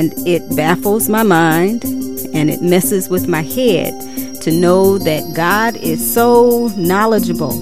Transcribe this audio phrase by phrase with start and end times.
[0.00, 1.84] And it baffles my mind
[2.32, 3.92] and it messes with my head
[4.40, 7.52] to know that God is so knowledgeable,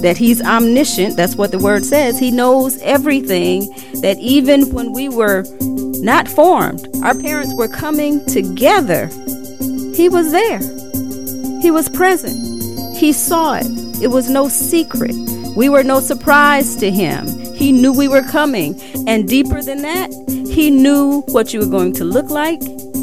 [0.00, 1.18] that He's omniscient.
[1.18, 2.18] That's what the word says.
[2.18, 3.68] He knows everything,
[4.00, 5.44] that even when we were
[6.00, 9.08] not formed, our parents were coming together.
[9.94, 10.60] He was there,
[11.60, 13.66] He was present, He saw it.
[14.02, 15.14] It was no secret.
[15.54, 17.28] We were no surprise to Him.
[17.54, 18.80] He knew we were coming.
[19.06, 20.10] And deeper than that,
[20.56, 22.62] He knew what you were going to look like.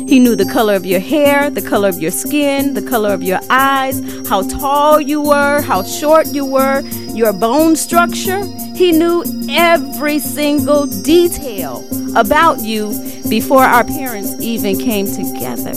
[0.10, 3.22] He knew the color of your hair, the color of your skin, the color of
[3.22, 6.80] your eyes, how tall you were, how short you were,
[7.14, 8.44] your bone structure.
[8.76, 11.86] He knew every single detail
[12.18, 12.90] about you
[13.30, 15.74] before our parents even came together.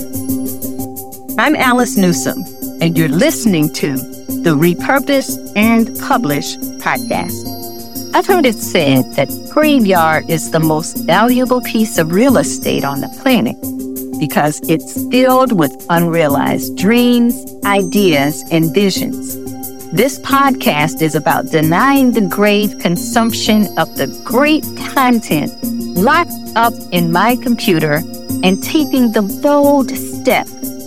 [1.38, 2.42] I'm Alice Newsome,
[2.80, 3.98] and you're listening to
[4.46, 7.55] the Repurpose and Publish podcast.
[8.16, 13.02] I've heard it said that graveyard is the most valuable piece of real estate on
[13.02, 13.60] the planet
[14.18, 19.36] because it's filled with unrealized dreams, ideas, and visions.
[19.92, 25.52] This podcast is about denying the grave consumption of the great content
[25.94, 27.96] locked up in my computer
[28.42, 30.46] and taking the bold step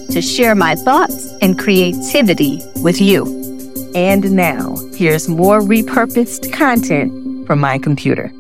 [0.09, 3.36] to share my thoughts and creativity with you.
[3.94, 7.19] And now, here's more repurposed content
[7.50, 8.31] from my computer.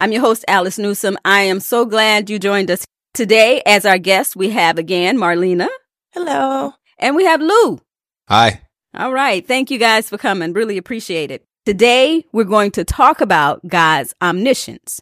[0.00, 1.16] I'm your host, Alice Newsome.
[1.24, 2.84] I am so glad you joined us
[3.14, 3.62] today.
[3.64, 5.68] As our guest, we have again Marlena.
[6.10, 6.72] Hello.
[6.98, 7.80] And we have Lou.
[8.28, 8.62] Hi.
[8.92, 9.46] All right.
[9.46, 10.52] Thank you guys for coming.
[10.52, 11.44] Really appreciate it.
[11.64, 15.00] Today, we're going to talk about God's omniscience.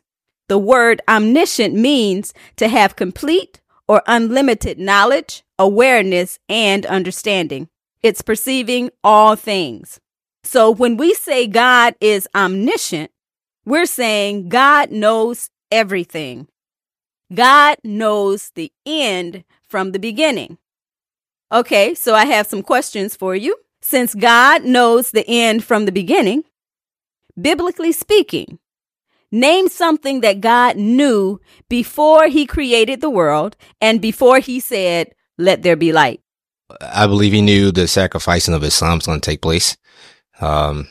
[0.51, 7.69] The word omniscient means to have complete or unlimited knowledge, awareness, and understanding.
[8.03, 10.01] It's perceiving all things.
[10.45, 13.11] So when we say God is omniscient,
[13.65, 16.49] we're saying God knows everything.
[17.33, 20.59] God knows the end from the beginning.
[21.51, 23.57] Okay, so I have some questions for you.
[23.81, 26.45] Since God knows the end from the beginning,
[27.41, 28.59] biblically speaking,
[29.33, 35.63] name something that God knew before he created the world and before he said, let
[35.63, 36.21] there be light.
[36.81, 39.77] I believe he knew the sacrificing of his son was going to take place.
[40.45, 40.89] Um,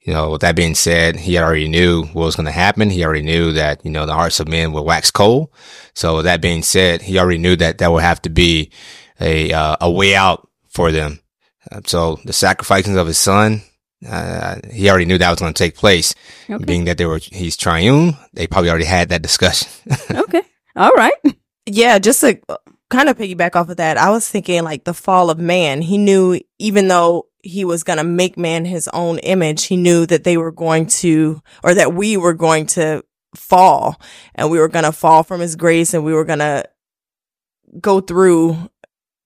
[0.00, 2.90] you know, with that being said, he already knew what was going to happen.
[2.90, 5.50] He already knew that, you know, the hearts of men will wax cold.
[5.94, 8.72] So with that being said, he already knew that that would have to be
[9.20, 11.20] a, uh, a way out for them.
[11.70, 13.62] Uh, so the sacrificing of his son,
[14.08, 16.16] uh, he already knew that was going to take place.
[16.50, 16.64] Okay.
[16.64, 19.68] Being that they were, he's triune, they probably already had that discussion.
[20.10, 20.42] okay.
[20.74, 21.14] All right.
[21.66, 22.00] Yeah.
[22.00, 22.40] Just to
[22.90, 25.80] kind of piggyback off of that, I was thinking like the fall of man.
[25.80, 29.64] He knew even though he was going to make man his own image.
[29.64, 33.04] He knew that they were going to, or that we were going to
[33.34, 34.00] fall
[34.34, 36.64] and we were going to fall from his grace and we were going to
[37.80, 38.70] go through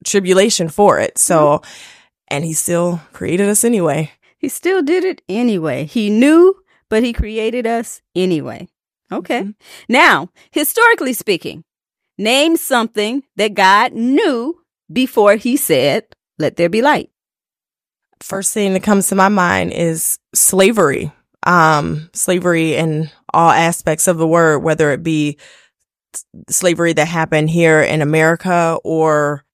[0.04, 1.18] tribulation for it.
[1.18, 1.70] So, mm-hmm.
[2.28, 4.12] and he still created us anyway.
[4.38, 5.84] He still did it anyway.
[5.84, 6.56] He knew,
[6.88, 8.68] but he created us anyway.
[9.12, 9.42] Okay.
[9.42, 9.50] Mm-hmm.
[9.88, 11.64] Now, historically speaking,
[12.16, 14.60] name something that God knew
[14.90, 16.04] before he said,
[16.38, 17.10] let there be light
[18.20, 21.12] first thing that comes to my mind is slavery.
[21.44, 25.38] Um, slavery in all aspects of the word, whether it be
[26.48, 29.44] slavery that happened here in America or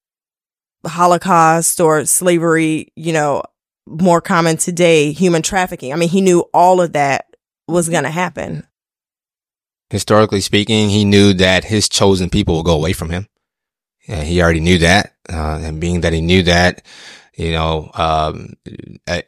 [0.85, 3.43] Holocaust or slavery, you know,
[3.85, 5.93] more common today, human trafficking.
[5.93, 7.35] I mean, he knew all of that
[7.67, 8.65] was going to happen.
[9.89, 13.27] Historically speaking, he knew that his chosen people will go away from him.
[14.07, 15.13] Yeah, he already knew that.
[15.31, 16.83] Uh, and being that he knew that,
[17.35, 18.53] you know, um,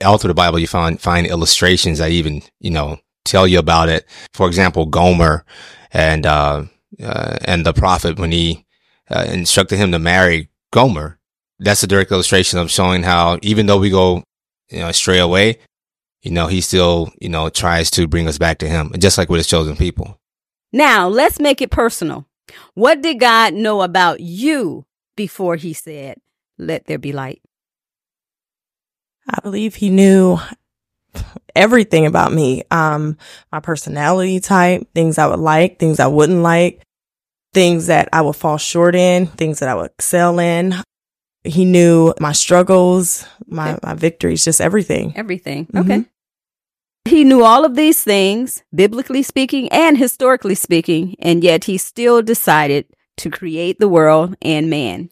[0.04, 3.90] all through the Bible, you find, find illustrations that even, you know, tell you about
[3.90, 4.06] it.
[4.34, 5.46] For example, Gomer
[5.92, 6.66] and, uh,
[7.02, 8.66] uh, and the prophet when he,
[9.10, 11.20] uh, instructed him to marry Gomer.
[11.60, 14.24] That's a direct illustration of showing how even though we go,
[14.70, 15.60] you know, stray away,
[16.22, 19.30] you know, he still, you know, tries to bring us back to him, just like
[19.30, 20.20] with his chosen people.
[20.74, 22.28] Now, let's make it personal.
[22.74, 24.86] What did God know about you
[25.16, 26.18] before he said,
[26.58, 27.42] let there be light?
[29.28, 30.38] I believe he knew
[31.56, 32.64] everything about me.
[32.72, 33.18] Um,
[33.52, 36.82] my personality type, things I would like, things I wouldn't like,
[37.54, 40.76] things that I would fall short in, things that I would excel in.
[41.44, 45.14] He knew my struggles, my, my victories, just everything.
[45.16, 45.68] Everything.
[45.68, 45.92] Mm-hmm.
[45.92, 46.06] Okay.
[47.06, 52.24] He knew all of these things, biblically speaking and historically speaking, and yet he still
[52.24, 52.88] decided
[53.18, 55.12] to create the world and man.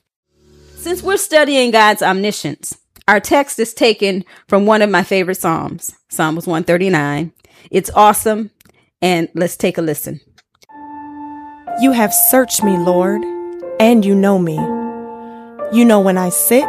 [0.75, 2.77] Since we're studying God's omniscience,
[3.07, 7.33] our text is taken from one of my favorite Psalms, Psalms 139.
[7.69, 8.51] It's awesome,
[9.01, 10.21] and let's take a listen.
[11.81, 13.21] You have searched me, Lord,
[13.79, 14.55] and you know me.
[15.75, 16.63] You know when I sit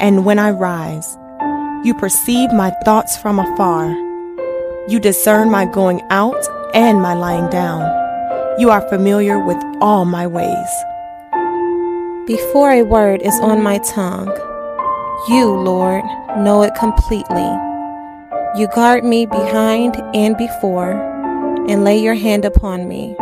[0.00, 1.18] and when I rise.
[1.84, 3.90] You perceive my thoughts from afar.
[4.88, 7.82] You discern my going out and my lying down.
[8.58, 10.68] You are familiar with all my ways.
[12.26, 14.32] Before a word is on my tongue,
[15.28, 16.04] you, Lord,
[16.38, 17.50] know it completely.
[18.56, 20.92] You guard me behind and before,
[21.68, 23.16] and lay your hand upon me.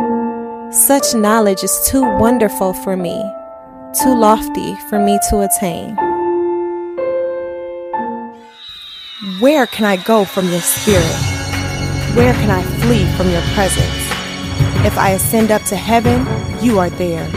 [0.71, 3.15] Such knowledge is too wonderful for me,
[4.01, 5.95] too lofty for me to attain.
[9.39, 11.15] Where can I go from your spirit?
[12.15, 14.03] Where can I flee from your presence?
[14.85, 16.27] If I ascend up to heaven,
[16.61, 17.29] you are there.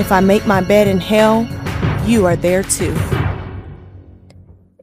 [0.00, 1.46] If I make my bed in hell,
[2.04, 2.94] you are there too.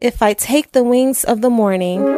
[0.02, 2.10] If I take the wings of the morning and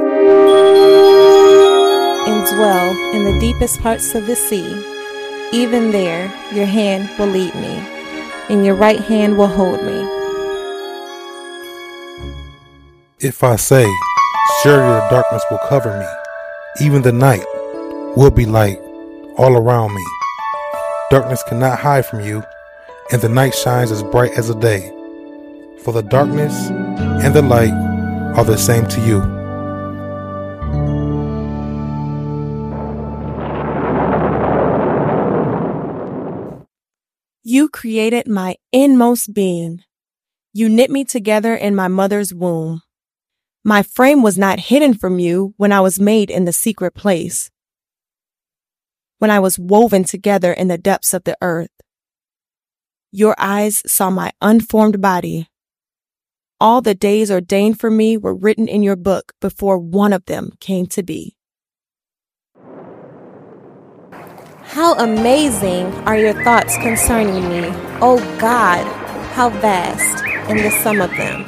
[2.56, 4.72] dwell in the deepest parts of the sea,
[5.52, 7.84] even there your hand will lead me,
[8.48, 10.00] and your right hand will hold me.
[13.20, 13.86] If I say,
[14.62, 17.44] Surely the darkness will cover me, even the night
[18.16, 18.80] will be light
[19.38, 20.06] all around me.
[21.10, 22.44] Darkness cannot hide from you,
[23.12, 24.90] and the night shines as bright as the day.
[25.84, 26.70] For the darkness
[27.24, 27.72] and the light
[28.36, 29.22] are the same to you.
[37.44, 39.84] You created my inmost being.
[40.52, 42.82] You knit me together in my mother's womb.
[43.64, 47.50] My frame was not hidden from you when I was made in the secret place.
[49.20, 51.72] When I was woven together in the depths of the earth.
[53.14, 55.48] Your eyes saw my unformed body.
[56.60, 60.52] All the days ordained for me were written in your book before one of them
[60.60, 61.36] came to be.
[64.64, 67.68] How amazing are your thoughts concerning me,
[68.02, 68.86] O God!
[69.34, 71.42] How vast in the sum of them.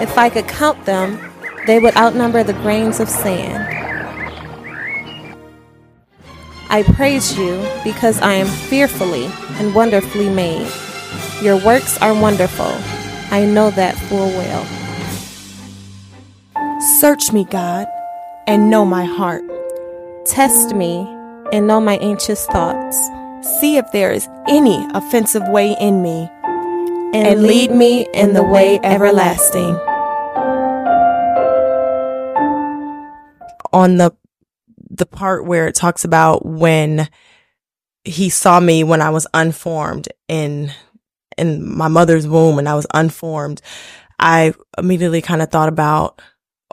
[0.00, 1.18] If I could count them,
[1.66, 3.62] they would outnumber the grains of sand.
[6.68, 9.26] I praise you because I am fearfully
[9.58, 10.68] and wonderfully made.
[11.40, 12.74] Your works are wonderful.
[13.34, 14.64] I know that full well.
[17.00, 17.88] Search me, God,
[18.46, 19.42] and know my heart.
[20.24, 21.04] Test me
[21.52, 22.96] and know my anxious thoughts.
[23.58, 26.30] See if there is any offensive way in me,
[27.12, 29.74] and, and lead me in the way everlasting.
[33.72, 34.14] On the
[34.90, 37.08] the part where it talks about when
[38.04, 40.72] he saw me when I was unformed in
[41.38, 43.60] in my mother's womb and I was unformed,
[44.18, 46.22] I immediately kind of thought about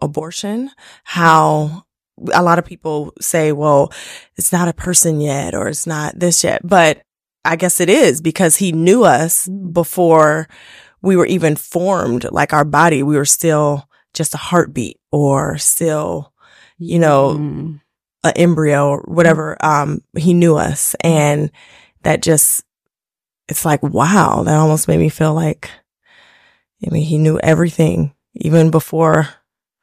[0.02, 0.72] abortion,
[1.04, 1.86] how
[2.34, 3.92] a lot of people say, well,
[4.36, 7.02] it's not a person yet or it's not this yet, but
[7.44, 10.48] I guess it is because he knew us before
[11.02, 13.02] we were even formed, like our body.
[13.02, 16.34] We were still just a heartbeat or still,
[16.78, 17.82] you know, mm.
[18.24, 19.58] an embryo or whatever.
[19.66, 21.52] Um, he knew us and
[22.04, 22.64] that just,
[23.52, 25.70] it's like, wow, that almost made me feel like,
[26.86, 29.30] I mean, he knew everything even before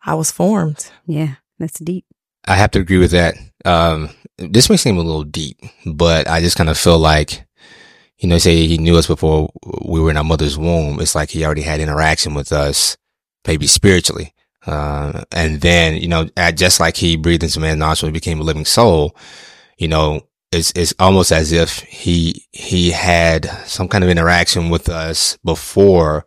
[0.05, 0.91] I was formed.
[1.07, 2.05] Yeah, that's deep.
[2.47, 3.37] I have to agree with that.
[3.65, 7.45] Um, this may seem a little deep, but I just kind of feel like
[8.19, 9.49] you know, say he knew us before
[9.85, 11.01] we were in our mother's womb.
[11.01, 12.97] It's like he already had interaction with us,
[13.47, 14.35] maybe spiritually.
[14.67, 18.45] Uh, and then, you know, just like he breathed into man's nostrils and became a
[18.45, 19.17] living soul,
[19.79, 20.21] you know,
[20.53, 26.27] it's, it's almost as if he, he had some kind of interaction with us before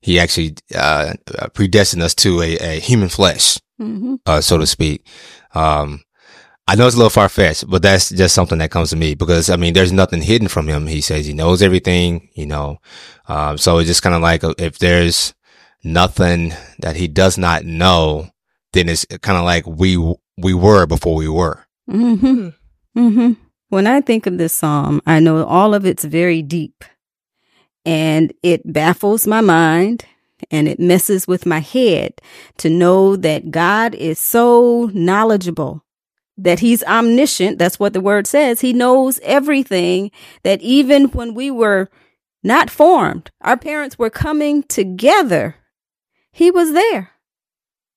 [0.00, 1.14] he actually, uh,
[1.54, 4.16] predestined us to a, a human flesh, mm-hmm.
[4.26, 5.06] uh, so to speak.
[5.54, 6.04] Um,
[6.66, 9.14] I know it's a little far fetched, but that's just something that comes to me
[9.14, 10.86] because I mean, there's nothing hidden from him.
[10.86, 12.78] He says he knows everything, you know.
[13.28, 15.34] Um, so it's just kind of like uh, if there's
[15.82, 18.30] nothing that he does not know,
[18.72, 19.96] then it's kind of like we
[20.38, 21.66] we were before we were.
[21.88, 22.48] Mm-hmm.
[22.98, 23.32] Mm-hmm.
[23.74, 26.84] When I think of this psalm, I know all of it's very deep,
[27.84, 30.04] and it baffles my mind
[30.48, 32.20] and it messes with my head
[32.58, 35.82] to know that God is so knowledgeable
[36.36, 37.58] that he's omniscient.
[37.58, 38.60] That's what the word says.
[38.60, 40.12] He knows everything
[40.44, 41.90] that even when we were
[42.44, 45.56] not formed, our parents were coming together.
[46.30, 47.10] He was there.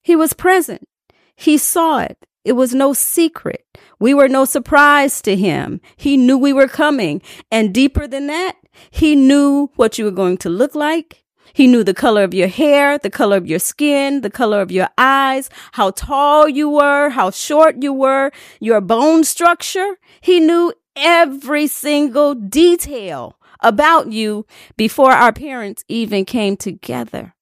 [0.02, 0.90] He was present.
[1.36, 2.18] He saw it.
[2.44, 3.64] It was no secret.
[4.00, 5.82] We were no surprise to him.
[5.96, 7.22] He knew we were coming.
[7.52, 8.56] And deeper than that,
[8.92, 11.24] he knew what you were going to look like.
[11.54, 14.72] He knew the color of your hair, the color of your skin, the color of
[14.72, 19.98] your eyes, how tall you were, how short you were, your bone structure.
[20.22, 27.34] He knew every single detail about you before our parents even came together.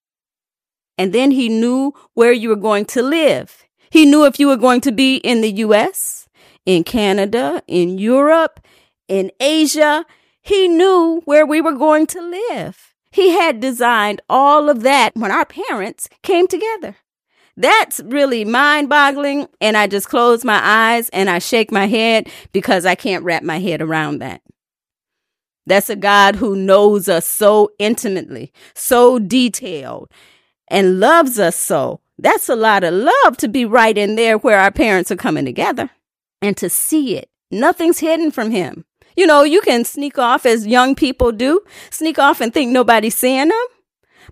[0.98, 3.66] And then he knew where you were going to live.
[3.90, 6.25] He knew if you were going to be in the US,
[6.66, 8.60] in Canada, in Europe,
[9.08, 10.06] in Asia.
[10.42, 12.94] He knew where we were going to live.
[13.12, 16.98] He had designed all of that when our parents came together.
[17.58, 19.48] That's really mind boggling.
[19.62, 23.44] And I just close my eyes and I shake my head because I can't wrap
[23.44, 24.42] my head around that.
[25.66, 30.12] That's a God who knows us so intimately, so detailed,
[30.68, 32.02] and loves us so.
[32.20, 35.46] That's a lot of love to be right in there where our parents are coming
[35.46, 35.90] together
[36.46, 37.30] and to see it.
[37.52, 38.86] Nothing's hidden from him.
[39.16, 43.16] You know, you can sneak off as young people do, sneak off and think nobody's
[43.16, 43.66] seeing them.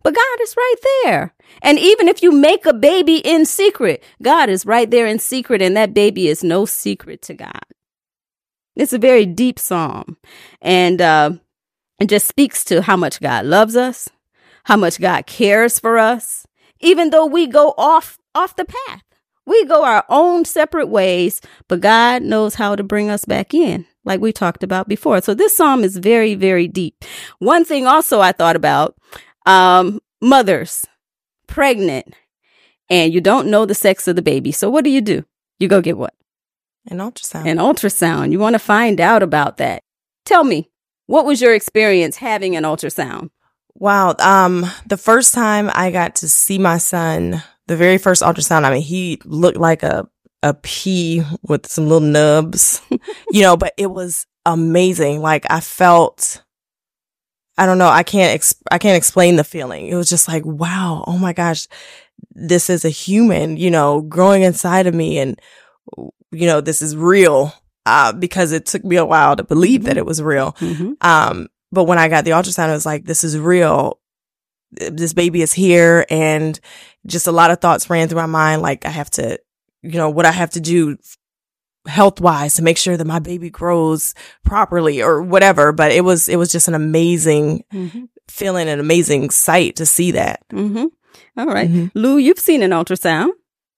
[0.02, 1.34] But God is right there.
[1.62, 5.62] And even if you make a baby in secret, God is right there in secret,
[5.62, 7.62] and that baby is no secret to God.
[8.76, 10.18] It's a very deep psalm,
[10.62, 11.32] and uh,
[12.00, 14.10] it just speaks to how much God loves us,
[14.66, 16.48] how much God cares for us,
[16.80, 19.04] even though we go off off the path.
[19.46, 23.86] We go our own separate ways, but God knows how to bring us back in,
[24.06, 25.22] like we talked about before.
[25.22, 27.04] So this psalm is very, very deep.
[27.40, 28.96] One thing also I thought about
[29.46, 30.86] um, mothers
[31.48, 32.14] pregnant
[32.90, 34.52] and you don't know the sex of the baby.
[34.52, 35.26] So what do you do?
[35.60, 36.14] You go get what?
[36.88, 37.48] An ultrasound.
[37.48, 38.32] An ultrasound.
[38.32, 39.84] You want to find out about that.
[40.26, 40.70] Tell me,
[41.06, 43.30] what was your experience having an ultrasound?
[43.76, 44.16] Wow.
[44.20, 48.72] Um, the first time I got to see my son, the very first ultrasound, I
[48.72, 50.08] mean, he looked like a,
[50.42, 52.82] a pea with some little nubs,
[53.32, 55.22] you know, but it was amazing.
[55.22, 56.44] Like I felt,
[57.58, 59.88] I don't know, I can't, ex- I can't explain the feeling.
[59.88, 61.68] It was just like, wow, oh my gosh,
[62.32, 65.40] this is a human, you know, growing inside of me and
[66.34, 67.54] you know, this is real,
[67.86, 69.88] uh, because it took me a while to believe mm-hmm.
[69.88, 70.54] that it was real.
[70.54, 70.94] Mm-hmm.
[71.02, 74.00] Um, but when I got the ultrasound, it was like, this is real.
[74.76, 76.06] This baby is here.
[76.10, 76.60] And
[77.06, 78.62] just a lot of thoughts ran through my mind.
[78.62, 79.40] Like I have to,
[79.82, 80.98] you know, what I have to do
[81.86, 84.14] health wise to make sure that my baby grows
[84.46, 85.72] properly or whatever.
[85.72, 88.06] But it was, it was just an amazing mm-hmm.
[88.30, 90.48] feeling, an amazing sight to see that.
[90.50, 90.86] Mm-hmm.
[91.38, 91.70] All right.
[91.70, 91.98] Mm-hmm.
[91.98, 93.32] Lou, you've seen an ultrasound.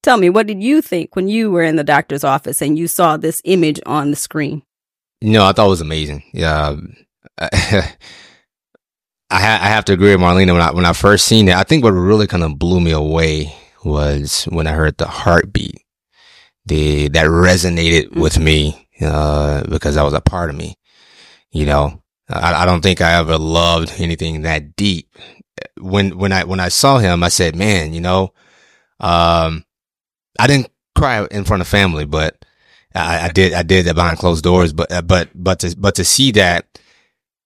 [0.04, 2.88] Tell me, what did you think when you were in the doctor's office and you
[2.88, 4.62] saw this image on the screen?
[5.22, 6.24] No, I thought it was amazing.
[6.32, 6.76] Yeah.
[9.30, 10.54] I, ha- I have to agree with Marlena.
[10.54, 12.92] When I, when I first seen it, I think what really kind of blew me
[12.92, 15.82] away was when I heard the heartbeat.
[16.68, 18.22] The, that resonated mm-hmm.
[18.22, 20.76] with me, uh, because that was a part of me.
[21.52, 25.16] You know, I, I don't think I ever loved anything that deep.
[25.80, 28.34] When, when I, when I saw him, I said, man, you know,
[29.00, 29.64] um,
[30.40, 32.44] I didn't cry in front of family, but
[32.96, 34.74] I, I did, I did that behind closed doors.
[34.74, 36.66] But, uh, but, but to, but to see that,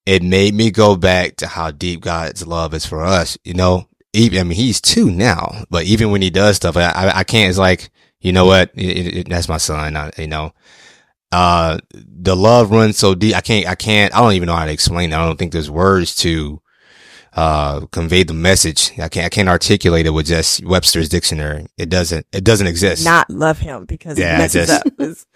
[0.09, 3.37] it made me go back to how deep God's love is for us.
[3.43, 6.89] You know, even, I mean, he's two now, but even when he does stuff, I,
[6.89, 8.71] I, I can't, it's like, you know what?
[8.73, 9.95] It, it, that's my son.
[9.95, 10.51] I, you know,
[11.31, 13.35] uh, the love runs so deep.
[13.35, 15.15] I can't, I can't, I don't even know how to explain it.
[15.15, 16.59] I don't think there's words to,
[17.33, 18.93] uh, convey the message.
[18.99, 21.67] I can't, I can't articulate it with just Webster's dictionary.
[21.77, 23.05] It doesn't, it doesn't exist.
[23.05, 25.27] Not love him because yeah, it messes just, up.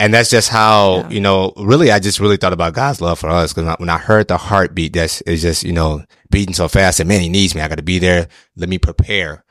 [0.00, 1.10] And that's just how, yeah.
[1.10, 3.52] you know, really, I just really thought about God's love for us.
[3.52, 7.08] Cause when I heard the heartbeat, that's, it's just, you know, beating so fast and
[7.08, 7.60] man, he needs me.
[7.60, 8.26] I got to be there.
[8.56, 9.44] Let me prepare.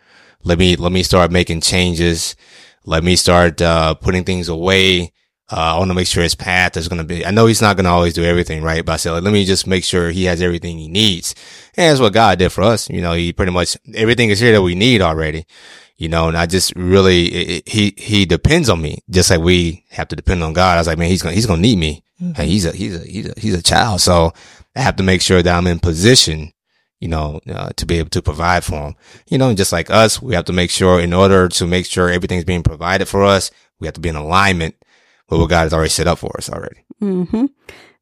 [0.43, 2.35] Let me, let me start making changes.
[2.83, 5.13] Let me start, uh, putting things away
[5.51, 7.61] uh, I want to make sure his path is going to be, I know he's
[7.61, 9.83] not going to always do everything right, but I said, like, let me just make
[9.83, 11.33] sure he has everything he needs.
[11.75, 12.87] And that's what God did for us.
[12.87, 15.47] You know, he pretty much, everything is here that we need already,
[15.99, 19.85] you know, and I just really, it, he, he depends on me just like we
[19.91, 20.75] have to depend on God.
[20.75, 22.03] I was like, man, he's going to, he's going to need me.
[22.21, 22.41] Mm-hmm.
[22.41, 23.99] he's a, he's a, he's a, he's a child.
[23.99, 24.33] So
[24.77, 26.53] I have to make sure that I'm in position
[26.99, 28.95] you know, uh, to be able to provide for him.
[29.29, 32.09] You know, just like us, we have to make sure in order to make sure
[32.09, 34.75] everything's being provided for us, we have to be in alignment
[35.29, 36.83] with what God has already set up for us already.
[37.01, 37.45] Mm-hmm.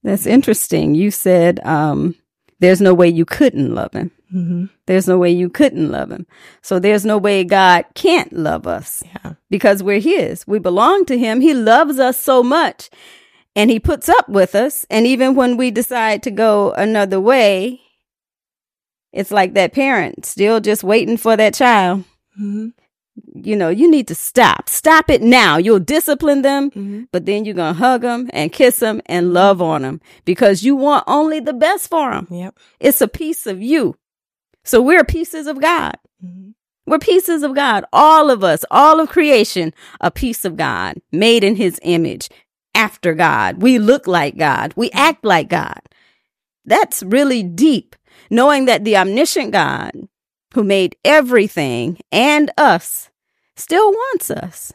[0.04, 0.96] That's interesting.
[0.96, 2.16] You said um,
[2.60, 4.12] there's no way you couldn't love Him.
[4.34, 4.66] Mm-hmm.
[4.86, 6.28] There's no way you couldn't love Him.
[6.62, 9.34] So there's no way God can't love us yeah.
[9.50, 10.46] because we're His.
[10.48, 11.42] We belong to Him.
[11.42, 12.90] He loves us so much
[13.56, 14.86] and He puts up with us.
[14.90, 17.82] And even when we decide to go another way,
[19.14, 22.04] it's like that parent still just waiting for that child.
[22.40, 22.70] Mm-hmm
[23.34, 24.70] you know, you need to stop.
[24.70, 25.58] Stop it now.
[25.58, 27.04] You'll discipline them, mm-hmm.
[27.12, 30.64] but then you're going to hug them and kiss them and love on them because
[30.64, 32.28] you want only the best for them.
[32.30, 32.58] Yep.
[32.80, 33.96] It's a piece of you.
[34.68, 35.96] So we're pieces of God.
[36.24, 36.52] Mm-hmm.
[36.86, 37.86] We're pieces of God.
[37.92, 42.30] All of us, all of creation, a piece of God made in his image
[42.76, 43.62] after God.
[43.62, 44.74] We look like God.
[44.76, 45.80] We act like God.
[46.66, 47.96] That's really deep,
[48.30, 49.94] knowing that the omniscient God
[50.54, 53.10] who made everything and us
[53.56, 54.74] still wants us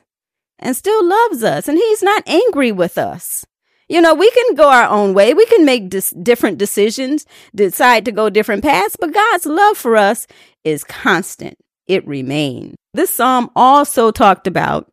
[0.59, 3.45] and still loves us, and he's not angry with us.
[3.93, 5.35] You know, we can go our own way.
[5.35, 9.99] We can make dis- different decisions, decide to go different paths, but God's love for
[9.99, 10.27] us
[10.65, 11.59] is constant.
[11.87, 12.75] It remains.
[12.95, 14.91] This psalm also talked about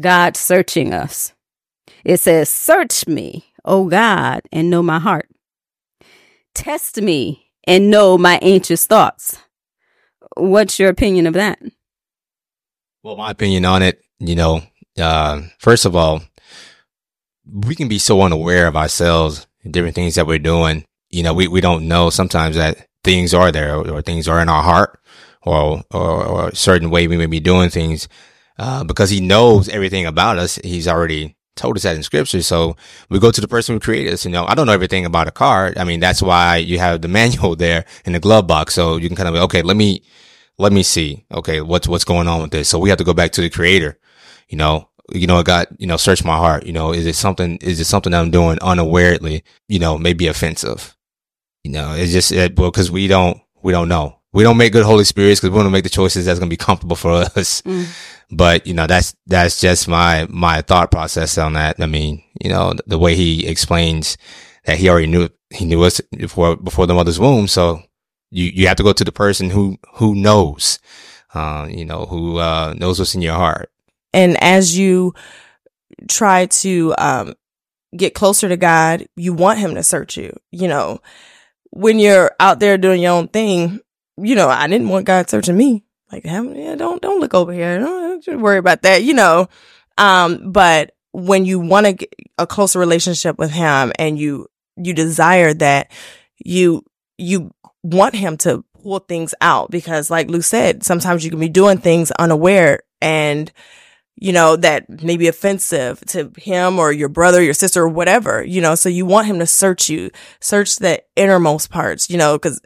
[0.00, 1.34] God searching us.
[2.04, 5.28] It says, Search me, O God, and know my heart.
[6.52, 9.38] Test me and know my anxious thoughts.
[10.36, 11.60] What's your opinion of that?
[13.04, 14.62] Well, my opinion on it, you know,
[14.98, 16.22] uh, first of all,
[17.52, 20.84] we can be so unaware of ourselves and different things that we're doing.
[21.10, 24.40] You know, we, we don't know sometimes that things are there or, or things are
[24.40, 25.00] in our heart
[25.42, 28.08] or, or, or, a certain way we may be doing things.
[28.58, 30.56] Uh, because he knows everything about us.
[30.56, 32.42] He's already told us that in scripture.
[32.42, 32.76] So
[33.08, 34.26] we go to the person who created us.
[34.26, 35.72] You know, I don't know everything about a car.
[35.78, 38.74] I mean, that's why you have the manual there in the glove box.
[38.74, 40.02] So you can kind of, okay, let me,
[40.58, 41.24] let me see.
[41.32, 41.62] Okay.
[41.62, 42.68] What's, what's going on with this?
[42.68, 43.98] So we have to go back to the creator,
[44.50, 46.66] you know, you know, God, you know, search my heart.
[46.66, 50.96] You know, is it something, is it something I'm doing unawarely, you know, maybe offensive?
[51.64, 54.16] You know, it's just, it, well, cause we don't, we don't know.
[54.32, 56.48] We don't make good Holy Spirits because we want to make the choices that's going
[56.48, 57.62] to be comfortable for us.
[57.62, 57.86] Mm.
[58.30, 61.80] But, you know, that's, that's just my, my thought process on that.
[61.80, 64.16] I mean, you know, the, the way he explains
[64.64, 67.48] that he already knew, he knew us before, before the mother's womb.
[67.48, 67.82] So
[68.30, 70.78] you, you have to go to the person who, who knows,
[71.34, 73.70] uh, you know, who, uh, knows what's in your heart.
[74.12, 75.14] And as you
[76.08, 77.34] try to, um,
[77.96, 81.00] get closer to God, you want him to search you, you know,
[81.70, 83.80] when you're out there doing your own thing,
[84.16, 85.84] you know, I didn't want God searching me.
[86.12, 87.78] Like, yeah, don't, don't look over here.
[87.78, 89.48] Don't, don't worry about that, you know.
[89.96, 94.92] Um, but when you want to get a closer relationship with him and you, you
[94.92, 95.90] desire that,
[96.38, 96.84] you,
[97.18, 101.48] you want him to pull things out because like Lou said, sometimes you can be
[101.48, 103.50] doing things unaware and,
[104.20, 108.44] you know, that may be offensive to him or your brother, your sister, or whatever,
[108.44, 112.38] you know, so you want him to search you, search the innermost parts, you know,
[112.38, 112.60] cause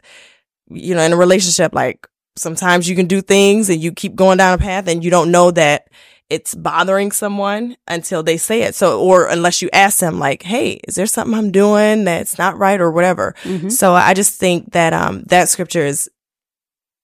[0.69, 4.37] you know, in a relationship, like sometimes you can do things and you keep going
[4.37, 5.87] down a path and you don't know that
[6.29, 8.75] it's bothering someone until they say it.
[8.75, 12.57] So, or unless you ask them like, Hey, is there something I'm doing that's not
[12.57, 13.35] right or whatever?
[13.43, 13.69] Mm-hmm.
[13.69, 16.09] So I just think that, um, that scripture is,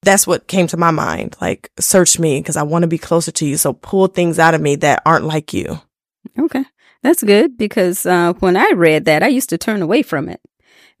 [0.02, 1.36] that's what came to my mind.
[1.40, 3.56] Like, search me because I want to be closer to you.
[3.56, 5.80] So pull things out of me that aren't like you.
[6.38, 6.64] Okay.
[7.02, 10.40] That's good because, uh, when I read that, I used to turn away from it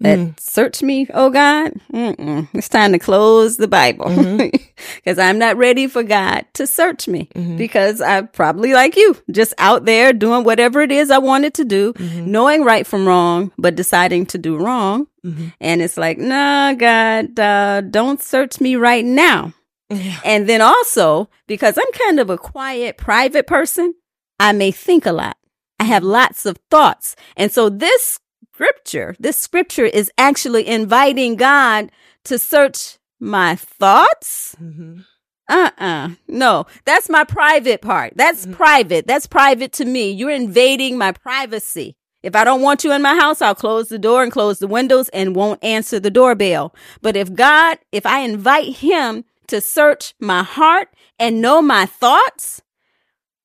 [0.02, 0.40] that mm.
[0.40, 1.72] search me, oh God.
[1.92, 2.48] Mm-mm.
[2.52, 5.20] It's time to close the Bible because mm-hmm.
[5.20, 7.56] I'm not ready for God to search me mm-hmm.
[7.56, 11.64] because I'm probably like you, just out there doing whatever it is I wanted to
[11.64, 12.30] do, mm-hmm.
[12.30, 15.06] knowing right from wrong, but deciding to do wrong.
[15.24, 15.48] Mm-hmm.
[15.60, 19.52] And it's like, nah, God, uh, don't search me right now.
[19.88, 20.18] Yeah.
[20.24, 23.94] And then also because I'm kind of a quiet, private person,
[24.40, 25.36] I may think a lot.
[25.78, 27.14] I have lots of thoughts.
[27.36, 28.18] And so this
[28.52, 29.16] scripture.
[29.18, 31.90] This scripture is actually inviting God
[32.24, 34.54] to search my thoughts.
[34.60, 35.00] Mm-hmm.
[35.48, 36.10] Uh-uh.
[36.28, 38.12] No, that's my private part.
[38.16, 38.54] That's mm-hmm.
[38.54, 39.06] private.
[39.06, 40.10] That's private to me.
[40.10, 41.96] You're invading my privacy.
[42.22, 44.68] If I don't want you in my house, I'll close the door and close the
[44.68, 46.74] windows and won't answer the doorbell.
[47.00, 50.88] But if God, if I invite him to search my heart
[51.18, 52.62] and know my thoughts,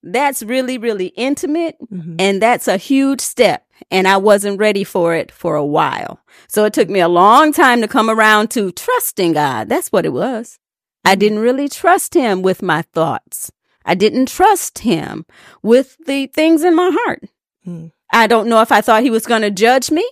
[0.04, 1.76] that's really, really intimate.
[1.92, 2.18] Mm-hmm.
[2.20, 6.20] And that's a huge step and I wasn't ready for it for a while.
[6.48, 9.70] So it took me a long time to come around to trusting God.
[9.70, 10.60] That's what it was.
[11.04, 11.20] I mm-hmm.
[11.20, 13.52] didn't really trust him with my thoughts.
[13.86, 15.26] I didn't trust him
[15.64, 17.24] with the things in my heart.
[17.66, 17.92] Mm.
[18.12, 20.08] I don't know if I thought he was going to judge me,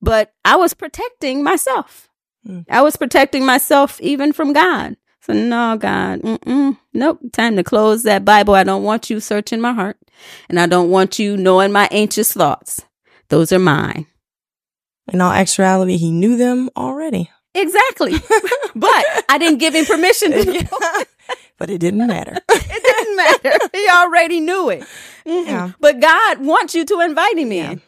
[0.00, 2.08] but I was protecting myself.
[2.46, 2.64] Mm.
[2.70, 4.96] I was protecting myself even from God.
[5.22, 8.54] So, no, God, mm-mm, nope, time to close that Bible.
[8.54, 9.98] I don't want you searching my heart,
[10.48, 12.82] and I don't want you knowing my anxious thoughts.
[13.28, 14.06] Those are mine.
[15.12, 17.30] In all actuality, he knew them already.
[17.54, 18.12] Exactly.
[18.74, 20.32] but I didn't give him permission
[21.58, 22.36] but it didn't matter.
[22.48, 23.58] it didn't matter.
[23.72, 24.80] He already knew it.
[25.26, 25.48] Mm-hmm.
[25.48, 25.72] Yeah.
[25.80, 27.82] But God wants you to invite him in.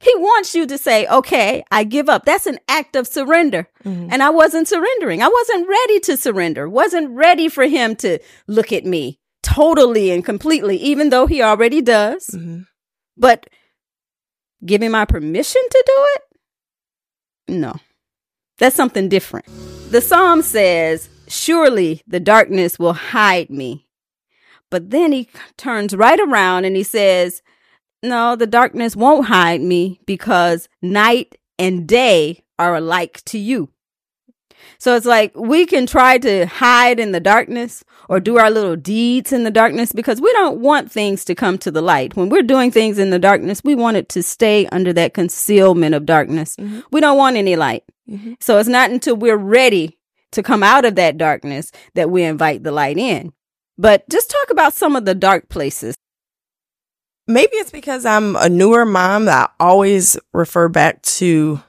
[0.00, 2.24] He wants you to say, okay, I give up.
[2.24, 3.68] That's an act of surrender.
[3.84, 4.08] Mm-hmm.
[4.12, 5.22] And I wasn't surrendering.
[5.22, 10.24] I wasn't ready to surrender, wasn't ready for him to look at me totally and
[10.24, 12.26] completely, even though he already does.
[12.26, 12.62] Mm-hmm.
[13.16, 13.48] But
[14.64, 16.22] giving my permission to do it?
[17.56, 17.74] No,
[18.58, 19.46] that's something different.
[19.90, 23.86] The psalm says, Surely the darkness will hide me.
[24.70, 27.42] But then he turns right around and he says,
[28.02, 33.70] no, the darkness won't hide me because night and day are alike to you.
[34.78, 38.76] So it's like we can try to hide in the darkness or do our little
[38.76, 42.16] deeds in the darkness because we don't want things to come to the light.
[42.16, 45.94] When we're doing things in the darkness, we want it to stay under that concealment
[45.94, 46.56] of darkness.
[46.56, 46.80] Mm-hmm.
[46.90, 47.84] We don't want any light.
[48.08, 48.34] Mm-hmm.
[48.40, 49.98] So it's not until we're ready
[50.32, 53.32] to come out of that darkness that we invite the light in.
[53.76, 55.94] But just talk about some of the dark places.
[57.26, 61.62] Maybe it's because I'm a newer mom that I always refer back to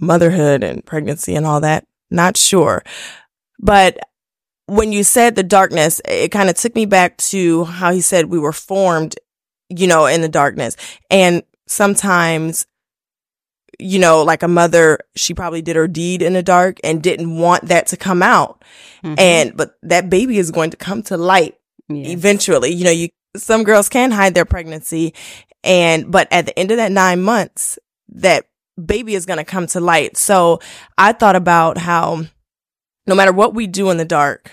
[0.00, 1.84] motherhood and pregnancy and all that.
[2.10, 2.82] Not sure.
[3.60, 3.98] But
[4.66, 8.26] when you said the darkness, it kind of took me back to how he said
[8.26, 9.16] we were formed,
[9.68, 10.76] you know, in the darkness.
[11.10, 12.66] And sometimes,
[13.78, 17.36] you know, like a mother, she probably did her deed in the dark and didn't
[17.36, 18.62] want that to come out.
[19.02, 19.14] Mm-hmm.
[19.18, 21.56] And, but that baby is going to come to light
[21.88, 22.08] yes.
[22.08, 22.72] eventually.
[22.72, 25.12] You know, you, some girls can hide their pregnancy
[25.62, 27.78] and, but at the end of that nine months,
[28.10, 28.46] that
[28.82, 30.16] baby is going to come to light.
[30.16, 30.60] So
[30.98, 32.26] I thought about how
[33.06, 34.50] no matter what we do in the dark,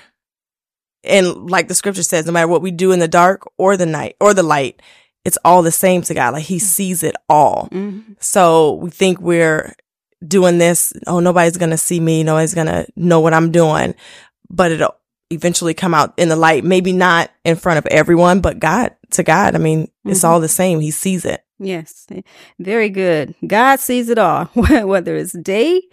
[1.04, 3.86] and like the scripture says, no matter what we do in the dark or the
[3.86, 4.82] night or the light,
[5.26, 6.34] it's all the same to God.
[6.34, 7.70] Like he sees it all.
[7.72, 8.14] Mm-hmm.
[8.20, 9.76] So we think we're
[10.26, 10.94] doing this.
[11.08, 12.24] Oh, nobody's going to see me.
[12.24, 13.96] Nobody's going to know what I'm doing,
[14.50, 14.96] but it'll
[15.30, 16.64] eventually come out in the light.
[16.64, 19.56] Maybe not in front of everyone, but God to God.
[19.56, 20.12] I mean, mm-hmm.
[20.12, 20.80] it's all the same.
[20.80, 21.44] He sees it.
[21.60, 22.08] Yes,
[22.58, 23.36] very good.
[23.46, 25.84] God sees it all, whether it's day,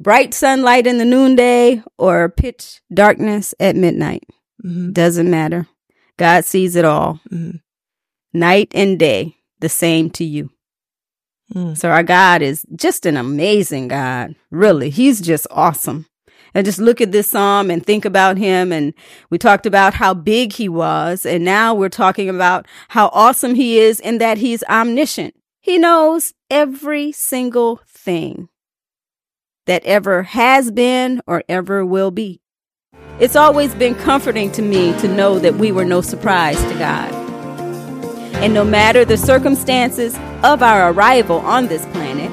[0.00, 4.24] bright sunlight in the noonday, or pitch darkness at midnight.
[4.64, 4.92] Mm-hmm.
[4.92, 5.66] Doesn't matter.
[6.16, 7.20] God sees it all.
[7.30, 7.58] Mm-hmm.
[8.32, 10.50] Night and day, the same to you.
[11.54, 11.76] Mm.
[11.76, 14.34] So our God is just an amazing God.
[14.50, 16.06] Really, He's just awesome
[16.54, 18.72] and just look at this psalm and think about him.
[18.72, 18.94] And
[19.30, 21.26] we talked about how big he was.
[21.26, 25.34] And now we're talking about how awesome he is in that he's omniscient.
[25.60, 28.48] He knows every single thing
[29.68, 32.40] that ever has been or ever will be.
[33.20, 37.12] It's always been comforting to me to know that we were no surprise to God.
[38.36, 42.30] And no matter the circumstances of our arrival on this planet,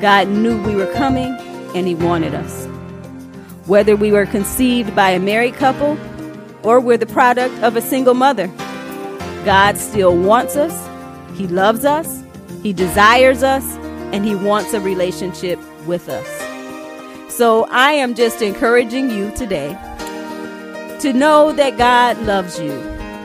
[0.00, 1.34] God knew we were coming
[1.74, 2.66] and He wanted us.
[3.66, 5.98] Whether we were conceived by a married couple
[6.62, 8.46] or we're the product of a single mother,
[9.44, 10.88] God still wants us,
[11.36, 12.22] He loves us,
[12.62, 13.64] He desires us,
[14.12, 17.32] and He wants a relationship with us.
[17.32, 19.76] So I am just encouraging you today
[21.00, 22.72] to know that God loves you,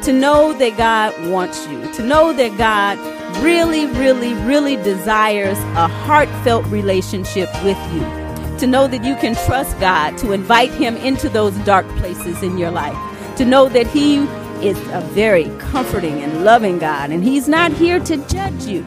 [0.03, 2.97] to know that God wants you, to know that God
[3.43, 8.19] really, really, really desires a heartfelt relationship with you
[8.59, 12.57] to know that you can trust God, to invite Him into those dark places in
[12.57, 12.97] your life,
[13.37, 14.17] to know that He
[14.61, 18.85] is a very comforting and loving God, and He's not here to judge you.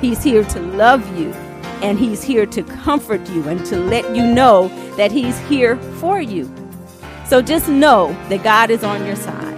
[0.00, 1.32] He's here to love you,
[1.82, 6.20] and He's here to comfort you and to let you know that He's here for
[6.20, 6.52] you.
[7.26, 9.56] So just know that God is on your side.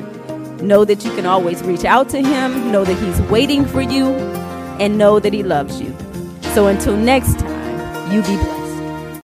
[0.62, 4.06] Know that you can always reach out to Him, know that He's waiting for you,
[4.80, 5.94] and know that He loves you.
[6.54, 9.22] So until next time, you be blessed.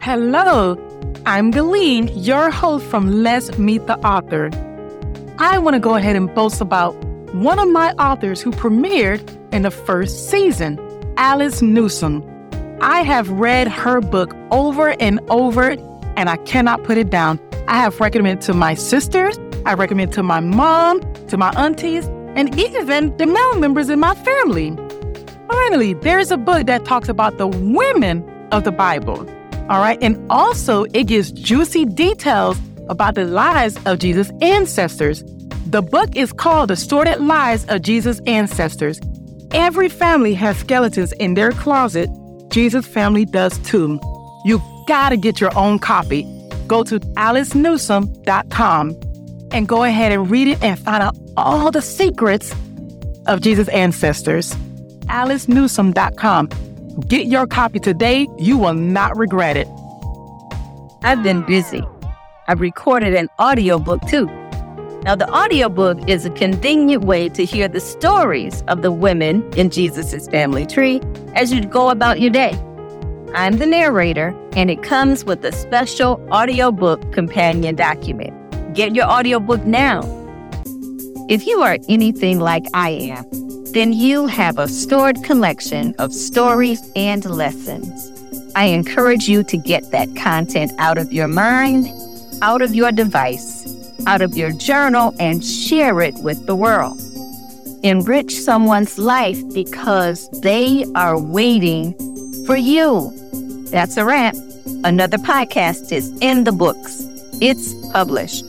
[0.00, 0.76] Hello,
[1.26, 4.50] I'm Galeen, your host from Let's Meet the Author.
[5.38, 6.92] I want to go ahead and boast about
[7.34, 9.20] one of my authors who premiered
[9.56, 10.78] in the first season,
[11.16, 12.22] Alice Newsome.
[12.82, 15.70] I have read her book over and over,
[16.16, 17.40] and I cannot put it down.
[17.66, 22.56] I have recommended to my sisters, I recommend to my mom, to my aunties, and
[22.60, 24.76] even the male members in my family.
[25.50, 29.26] Finally, there's a book that talks about the women of the Bible.
[29.70, 29.98] All right.
[30.02, 35.24] And also, it gives juicy details about the lives of Jesus' ancestors.
[35.66, 39.00] The book is called The Sordid Lives of Jesus' Ancestors.
[39.52, 42.10] Every family has skeletons in their closet.
[42.48, 44.00] Jesus' family does too.
[44.44, 46.24] You gotta get your own copy.
[46.66, 48.96] Go to alicenewsome.com
[49.52, 52.52] and go ahead and read it and find out all the secrets
[53.26, 54.52] of Jesus' ancestors.
[55.06, 56.48] alicenewsome.com.
[57.08, 58.26] Get your copy today.
[58.38, 59.68] You will not regret it.
[61.02, 61.82] I've been busy.
[62.48, 64.28] I've recorded an audiobook too.
[65.06, 69.70] Now, the audiobook is a convenient way to hear the stories of the women in
[69.70, 71.00] Jesus' family tree
[71.36, 72.60] as you go about your day.
[73.32, 78.34] I'm the narrator, and it comes with a special audiobook companion document.
[78.74, 80.00] Get your audiobook now.
[81.28, 83.26] If you are anything like I am,
[83.74, 88.12] then you have a stored collection of stories and lessons.
[88.56, 91.86] I encourage you to get that content out of your mind,
[92.42, 93.65] out of your device,
[94.06, 97.00] out of your journal, and share it with the world.
[97.82, 101.94] enrich someone's life because they are waiting
[102.46, 103.12] for you.
[103.70, 104.34] That's a wrap.
[104.84, 107.02] Another podcast is in the books.
[107.40, 108.44] It's published.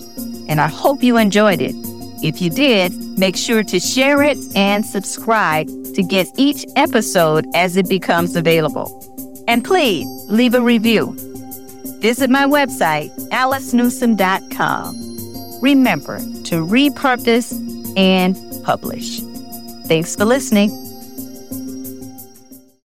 [0.47, 1.75] And I hope you enjoyed it.
[2.23, 7.77] If you did, make sure to share it and subscribe to get each episode as
[7.77, 8.89] it becomes available.
[9.47, 11.15] And please leave a review.
[11.99, 15.06] Visit my website, alicenewsome.com.
[15.61, 17.53] Remember to repurpose
[17.97, 19.21] and publish.
[19.87, 20.86] Thanks for listening.